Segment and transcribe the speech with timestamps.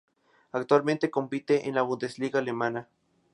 [0.51, 2.87] Actualmente compite en la Bundesliga alemana.